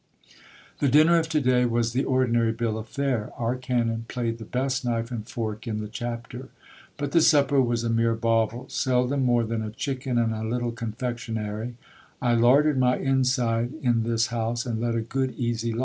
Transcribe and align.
The 0.79 0.87
dinner 0.87 1.19
of 1.19 1.29
to 1.29 1.39
day 1.39 1.63
was 1.65 1.93
the 1.93 2.05
ordinary 2.05 2.53
bill 2.53 2.75
of 2.79 2.87
fare. 2.87 3.29
Our 3.37 3.55
canon 3.55 4.05
played 4.07 4.39
the 4.39 4.45
best 4.45 4.83
knife 4.83 5.11
and 5.11 5.29
fork 5.29 5.67
in 5.67 5.79
the 5.79 5.87
chapter. 5.87 6.49
But 6.97 7.11
the 7.11 7.21
supper 7.21 7.61
was 7.61 7.83
a 7.83 7.89
mere 7.91 8.15
bauble; 8.15 8.67
seldom 8.67 9.23
more 9.23 9.43
than 9.43 9.61
a 9.61 9.69
chicken 9.69 10.17
and 10.17 10.33
a 10.33 10.43
little 10.43 10.71
confectionary. 10.71 11.75
I 12.19 12.33
larded 12.33 12.77
my 12.79 12.97
inside 12.97 13.73
in 13.83 14.01
this 14.01 14.25
house, 14.33 14.65
and 14.65 14.81
led 14.81 14.95
a 14.95 15.01
good 15.01 15.35
easy 15.35 15.71
life. 15.71 15.79